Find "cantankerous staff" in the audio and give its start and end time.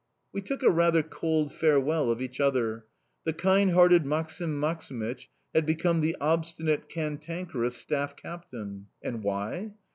6.89-8.15